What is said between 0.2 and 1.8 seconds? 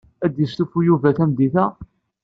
Ad yestufu Yuba tameddit-a?